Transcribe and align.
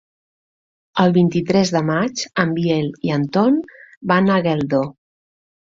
El 1.03 1.13
vint-i-tres 1.17 1.73
de 1.75 1.83
maig 1.91 2.25
en 2.45 2.57
Biel 2.57 2.89
i 3.11 3.15
en 3.21 3.29
Ton 3.39 3.63
van 4.15 4.35
a 4.35 4.43
Geldo. 4.51 4.85